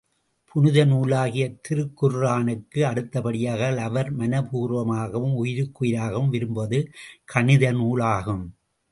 [0.51, 6.79] புனித நூலாகிய திருக்குர்ஆனுக்கு அடுத்தபடியாக, அவர் மனப்பூர்வமாகவும் உயிருக்குயிராகவும் விரும்புவது
[7.33, 8.43] கணிதநூல் ஆகும்.